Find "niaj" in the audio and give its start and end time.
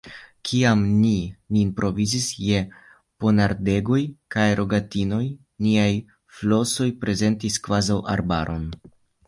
5.67-5.87